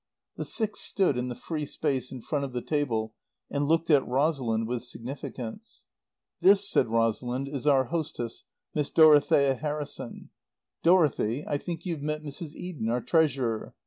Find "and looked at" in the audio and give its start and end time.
3.51-4.07